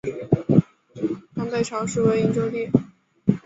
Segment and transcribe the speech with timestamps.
[1.35, 2.67] 南北朝时为营州地。